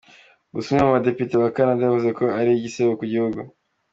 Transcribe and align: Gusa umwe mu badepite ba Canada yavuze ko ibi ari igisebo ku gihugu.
Gusa 0.53 0.67
umwe 0.69 0.81
mu 0.85 0.95
badepite 0.95 1.33
ba 1.41 1.53
Canada 1.55 1.81
yavuze 1.83 2.09
ko 2.17 2.21
ibi 2.25 2.35
ari 2.39 2.51
igisebo 2.53 2.91
ku 2.99 3.05
gihugu. 3.11 3.39